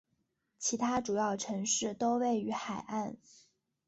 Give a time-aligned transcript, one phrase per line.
[0.57, 3.17] 其他主要城市都位于海岸。